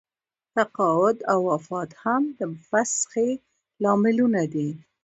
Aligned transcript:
تقاعد 0.55 1.17
او 1.31 1.39
وفات 1.51 1.91
هم 2.03 2.23
د 2.39 2.39
فسخې 2.67 3.29
لاملونه 3.83 4.41
دي. 4.53 4.69